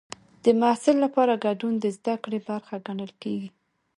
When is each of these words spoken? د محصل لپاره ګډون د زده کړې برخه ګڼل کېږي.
د 0.43 0.45
محصل 0.61 0.95
لپاره 1.05 1.41
ګډون 1.45 1.73
د 1.79 1.85
زده 1.97 2.15
کړې 2.23 2.39
برخه 2.49 2.75
ګڼل 2.87 3.11
کېږي. 3.21 3.49